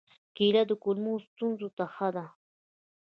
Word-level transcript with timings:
کېله 0.35 0.63
د 0.67 0.71
کولمو 0.83 1.13
ستونزو 1.27 1.67
ته 1.77 1.83
ښه 1.93 2.09
ده. 2.15 2.25